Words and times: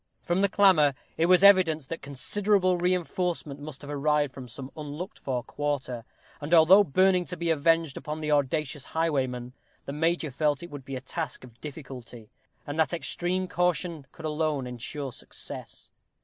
From 0.23 0.41
the 0.41 0.49
clamor, 0.49 0.95
it 1.15 1.27
was 1.27 1.43
evident 1.43 1.87
that 1.89 2.01
considerable 2.01 2.75
reinforcement 2.75 3.59
must 3.59 3.83
have 3.83 3.91
arrived 3.91 4.33
from 4.33 4.47
some 4.47 4.71
unlooked 4.75 5.19
for 5.19 5.43
quarter; 5.43 6.05
and, 6.41 6.55
although 6.55 6.83
burning 6.83 7.23
to 7.25 7.37
be 7.37 7.51
avenged 7.51 7.95
upon 7.97 8.19
the 8.19 8.31
audacious 8.31 8.83
highwayman, 8.97 9.53
the 9.85 9.93
major 9.93 10.31
felt 10.31 10.63
it 10.63 10.71
would 10.71 10.85
be 10.85 10.95
a 10.95 11.01
task 11.01 11.43
of 11.43 11.61
difficulty, 11.61 12.31
and 12.65 12.79
that 12.79 12.93
extreme 12.93 13.47
caution 13.47 14.07
could 14.11 14.25
alone 14.25 14.65
ensure 14.65 15.11
success. 15.11 15.91